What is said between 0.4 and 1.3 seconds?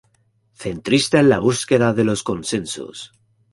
Centrista en